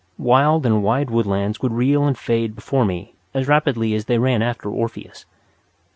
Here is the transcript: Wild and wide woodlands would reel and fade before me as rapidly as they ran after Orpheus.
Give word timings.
Wild 0.17 0.65
and 0.65 0.81
wide 0.81 1.11
woodlands 1.11 1.61
would 1.61 1.73
reel 1.73 2.05
and 2.07 2.17
fade 2.17 2.55
before 2.55 2.85
me 2.85 3.13
as 3.35 3.47
rapidly 3.47 3.93
as 3.93 4.05
they 4.05 4.17
ran 4.17 4.41
after 4.41 4.67
Orpheus. 4.67 5.27